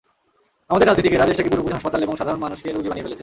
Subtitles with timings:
[0.71, 3.19] আমাদের রাজনীতিকেরা দেশটাকে পুরোপুরি হাসপাতাল এবং সাধারণ মানুষকে রোগী বানিয়ে ফেলেছেন।